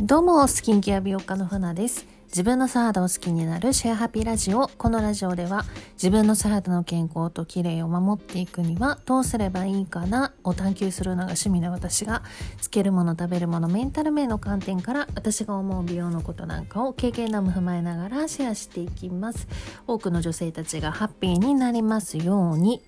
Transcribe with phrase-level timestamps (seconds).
[0.00, 2.06] どうもスキンケア美容家のふなです。
[2.28, 4.68] 自分の素肌を好きになるシェアハピラジオ。
[4.68, 5.64] このラジオでは
[5.94, 12.22] 自分の素肌の健康と綺麗を守っていくにはどうすればいいかなを探求するのが趣味の私が
[12.60, 19.48] つけるもの食べるものメンタル面の観点から私が思う美容のことなんかを経験談も踏まえながらシェアしていきます。
[19.88, 22.80] 多くの女性たちがハッピーになりますように。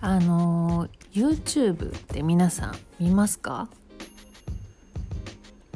[0.00, 3.68] あの YouTube って皆さん見ますか？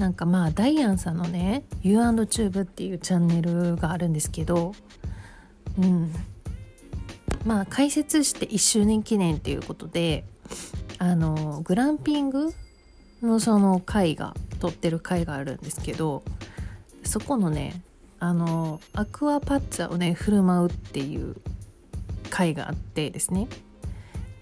[0.01, 4.73] なんかまあダイアンさんのね U&Tube っていうチャンネルがあるんですけど
[5.79, 6.11] うん。
[7.45, 10.25] まあ解説して1周年記念っていうことで
[10.99, 12.55] あのグランピング
[13.23, 16.23] のその会が撮ってる会があるんですけど
[17.05, 17.83] そこのね
[18.21, 21.37] あのアクアパッツァをね振る舞うっていう
[22.31, 23.49] 会があってですね。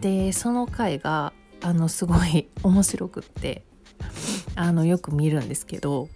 [0.00, 3.67] でその回があのすごい面白くって。
[4.58, 6.08] あのよく見るんですけど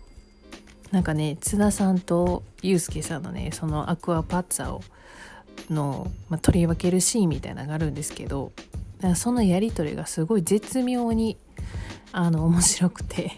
[0.90, 4.82] なんかね津田さんとユうスケさんのねそのアクアパッツァを
[5.70, 8.50] の、まあ、取り分けるシーンみたいなのがあるんですけど
[9.14, 11.36] そのやり取りがすごい絶妙に
[12.10, 13.32] あの面白くて。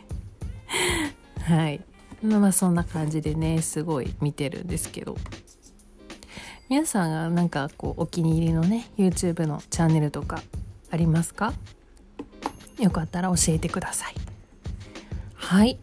[1.44, 1.80] はい。
[2.22, 5.16] まあそんな感じでねすごい見てるんですけど。
[6.68, 10.42] 皆さんがなんかこうお気に入りのね YouTube のチャンネルとか
[10.90, 11.52] ありますか？
[12.78, 14.33] よかったら教えてください。
[15.44, 15.78] はい。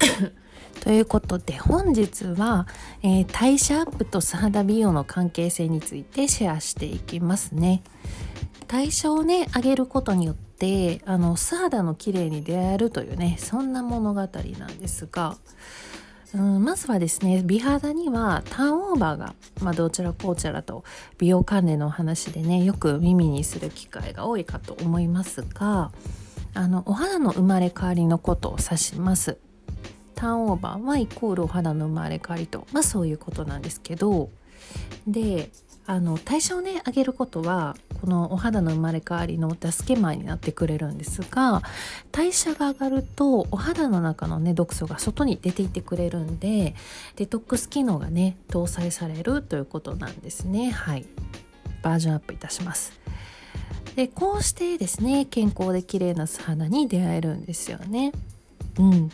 [0.80, 2.66] ということで本日は、
[3.02, 7.82] えー、代謝アップと素肌美容の関係性についてシェアしていきますね。
[8.68, 14.30] 代謝をね上げることによってあの素肌の綺麗に出会えるというねそんな物語なん
[14.78, 15.36] ですが
[16.34, 20.84] うんまずはですね美肌にはターンオーバーが、まあ、どちらこちらと
[21.18, 25.92] 美容関連の話でねよく耳にする機会が多いかと思いますが
[26.54, 29.38] あのお肌の生まれ変わりのことを指します。
[30.14, 32.66] ターンオーバーはイコールお肌の生まれ変わりと。
[32.72, 34.30] まあそういうことなんですけど。
[35.06, 35.50] で
[35.84, 41.62] あの代謝をね上げることはこのお肌の生まれ変わりの助け前になってくれるんですが
[42.12, 46.76] 代謝が上がるとお肌の中のね毒素が外に出ていってくれるんで
[47.16, 50.70] デトックス機能がね搭載されるということなんですね。
[50.70, 51.04] はい。
[51.82, 52.92] バージョンアップいたします。
[53.96, 58.12] でこうしてですね健康で綺麗な素肌に出会えるんですよね。
[58.78, 59.10] うん。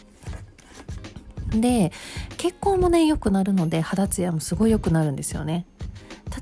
[1.60, 1.92] で
[2.36, 5.66] 血行もね良くなるので肌ツヤもすごい良くなるんですよね。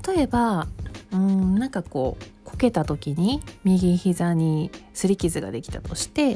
[0.07, 0.67] 例えば
[1.11, 6.35] うんなんかこうこけた時に右膝に擦り傷ができたとして、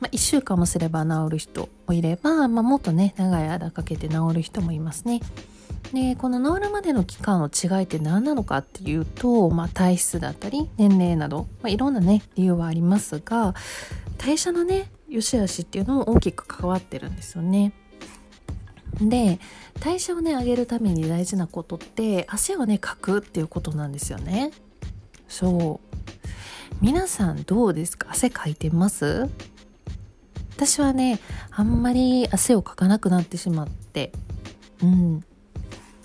[0.00, 5.20] まあ、1週間もすれば治る人もいれば、まあ、もっとね長い間かけて治る人もいますね。
[5.92, 13.54] でこの治るまでの期間の違いって何なのかっていうと、まあ、体質だったり年齢など、まあ、いろんなね理由はありますが
[14.16, 17.72] 代謝のね良し悪しっていうのも大きく関わってるんですよね。
[19.00, 19.38] で
[19.80, 24.50] 代謝をね上げるために大事なことって汗をねかくっていうことなんですよね。
[25.28, 25.96] そう。
[26.80, 28.08] 皆さんどうですか？
[28.10, 29.28] 汗かいてます？
[30.56, 31.20] 私はね
[31.50, 34.12] あんまり汗をかかなくなってしまって。
[34.82, 35.24] うん。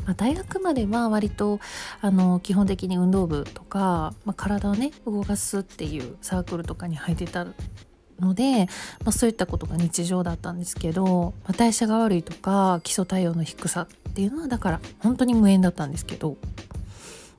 [0.08, 1.60] まあ、大学までは割と
[2.02, 7.46] あの基本的に運動部とか、まあ、体をね動かすっていうサークルとかに入ってた
[8.20, 8.68] ので、
[9.04, 16.38] まあ、そういったことが日常だったんですけど、まあ、代謝が悪いとか基礎体温の低さっていうのはだから本当に無縁だったんですけど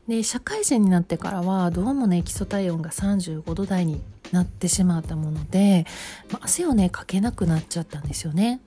[0.06, 4.00] で社会人になってからはどうもね基礎体温が35度台に
[4.30, 5.86] なってしまったもので、
[6.30, 8.60] まあ、汗をねかけなくなっちゃったんですよね。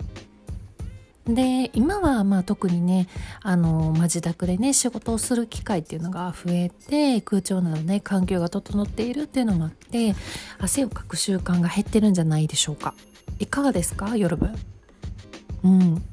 [1.28, 3.08] で今はまあ特にね
[3.44, 10.16] あの、まあ、自宅でね仕事をする機会っていうのが増えて空調などね環境が整っているっていうのもあって
[10.58, 12.96] 汗をかく習慣が減ってるんじゃないでしょうか。
[13.40, 14.18] いかがですか？
[14.18, 14.56] 夜分
[15.64, 16.04] うん。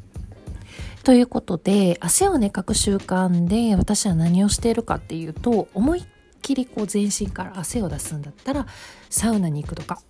[1.04, 6.04] ということで汗をねかく習慣で私は何をしているかっていうと思いっ
[6.42, 8.66] きりこう全身から汗を出すんだったら
[9.08, 10.02] サウナに行くとか。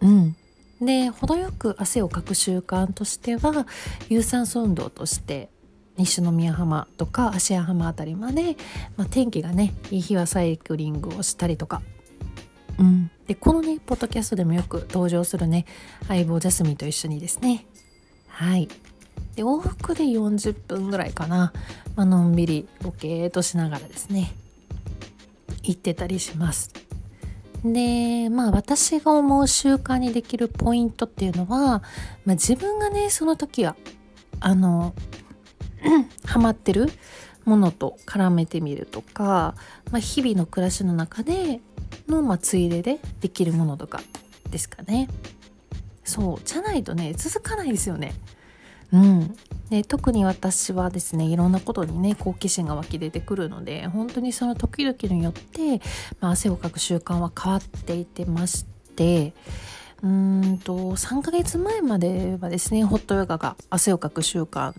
[0.00, 0.36] うん。
[0.80, 3.66] で程よく汗をかく習慣としては
[4.08, 5.48] 有酸素運動として
[5.96, 8.56] 西宮浜とか芦屋浜あたりまで、
[8.96, 11.82] まあ、天気がねいい日はサイクリングをしたりとか、
[12.78, 15.66] うん、でこのねポッドキャストでもよく登場するね
[16.08, 17.66] 相棒ジャスミンと一緒にですね。
[18.28, 18.68] はい。
[19.36, 21.52] で往復で40分ぐらいかな、
[21.96, 24.32] まあのんびりボケーとしながらですね。
[25.62, 26.70] 行ってたりします。
[27.64, 31.82] でまあ私が思う習慣にできるポイントっていうのは、
[32.24, 33.74] まあ、自分がねその時は
[34.40, 34.94] あの
[36.26, 36.88] ハマってる
[37.44, 39.54] ものと絡めてみるとか、
[39.90, 41.60] まあ、日々の暮らしの中で
[42.08, 44.00] の、まあ、ついででできるものとか
[44.50, 45.08] ですかね。
[46.04, 48.12] そうじゃないとね続かないですよね
[48.92, 49.36] うん。
[49.70, 55.80] で特に私はですねいろんなことにね好奇心が湧き出てくるので本当にその時々によって、
[56.20, 59.32] まあ、汗をかく習慣は変わっていてまして
[60.02, 64.74] うんと3ヶ月前まではですねホットヨガが汗をかく習慣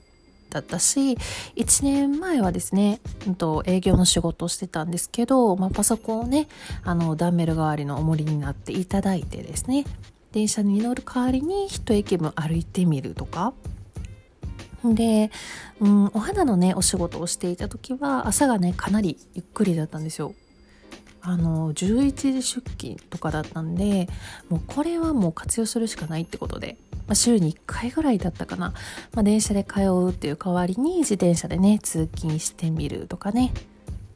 [0.51, 1.13] だったし
[1.55, 6.47] 1年前はですね、うんと、営業の仕事をしてたんですけど、まあ、パソコンをね
[6.83, 9.83] あのダンベル代わりの重りになっていただいてですね
[10.31, 13.53] 電車に乗る代わりに一駅分歩いてみるとか
[14.93, 15.31] で、
[15.79, 20.35] うん、お肌のねお仕事をしていた時は朝がねかなりゆっくりだったんですよ。
[21.27, 24.07] あの11時出勤とかだったんで
[24.47, 26.77] もうこれはもう活用するしかないってことで、
[27.07, 28.73] まあ、週に1回ぐらいだったかな、
[29.13, 33.51] まあ、電車で通うっていう代わりに自転車でね通勤してみるとかね。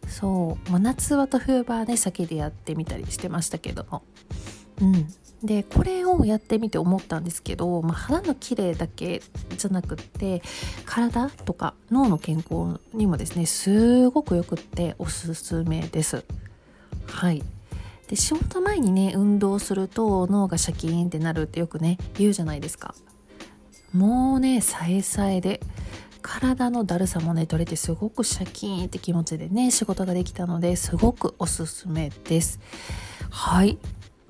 [0.07, 4.03] そう、まあ、夏はと冬場はね先でやってみたりしてましたけども。
[4.81, 5.07] うん。
[5.43, 9.21] でこれをやってみて思ったんですけど、まあ、肌の綺麗だけ
[9.57, 10.41] じゃなくって
[10.85, 16.25] 体とか脳の健康にもですねすごくよくっておすすめです。
[17.05, 17.43] はい
[18.07, 22.95] で仕事前にね運動すると脳がシャキーンってなるってよくね言うじゃないですか。
[23.93, 25.61] もうねさえさえで
[26.21, 32.59] 体のだるさもね取れてすごくシャキーンって気持ちでね仕事ができたのですごくおすすめです。
[33.29, 33.77] はい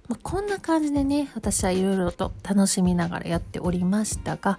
[0.10, 4.58] まあ、こんな感じでね私はいろいろと楽しみながらやっておりましたが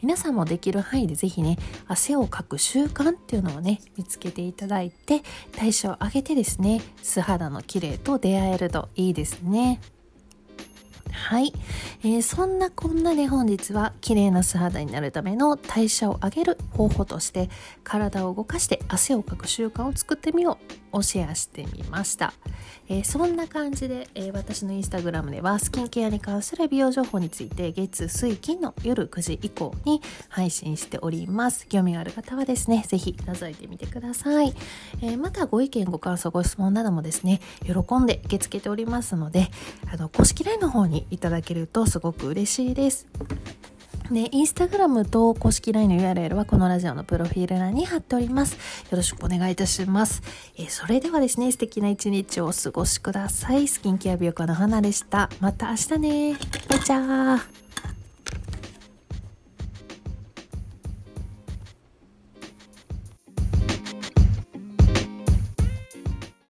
[0.00, 5.22] 皆さんもできる範囲で是非ね汗をかく習慣っていうのをね見つけていただいて
[5.56, 9.80] 代謝を上げてですね素肌の綺麗と出会えるといいですね。
[11.12, 11.52] はい、
[12.02, 17.50] えー、そんなこんなで本日は綺麗な素肌になるための代謝を上げる方法として
[17.84, 20.58] 体を動かして汗をかく習慣を作ってみよ
[20.92, 22.34] うをシェアしてみました、
[22.88, 31.66] えー、そんな感じで、えー、私のインスタグラムではスキンケアに関する美容情報について月水金の夜9時以降に配信しております。
[31.66, 34.54] 興味がある方はですね是非覗いてみてください、
[35.00, 39.50] えまたご意見ご感想ご質問などもですね喜んで受け付けておりますので
[39.92, 43.06] あの公式 LINE の方にいただけるとすごく嬉しいです。
[44.10, 48.54] で、インスタグラムと公式 LINE の URL はこのラジオのプロフィール欄に貼っております。
[48.90, 50.22] よろしくお願いいたします。
[50.56, 53.68] え、それではですね、素敵な一日をお過ごしください。
[53.68, 55.30] スキンケア美容家の花でした。
[55.40, 56.36] また明日ね。
[56.68, 57.91] バイチャー。